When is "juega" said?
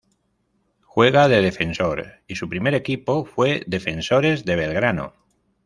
0.83-1.27